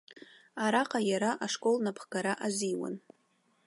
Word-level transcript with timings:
Араҟа 0.63 0.99
иара 1.11 1.31
ашкол 1.45 1.77
напхгара 1.85 2.33
азиуан. 2.45 2.95